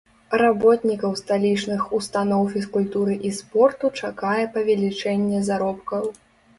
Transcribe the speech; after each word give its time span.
Работнікаў 0.41 1.11
сталічных 1.21 1.83
устаноў 1.99 2.49
фізкультуры 2.55 3.21
і 3.31 3.33
спорту 3.43 3.95
чакае 4.03 4.43
павелічэнне 4.57 5.49
заробкаў. 5.49 6.15